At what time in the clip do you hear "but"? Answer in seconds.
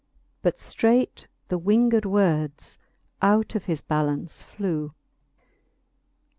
0.41-0.55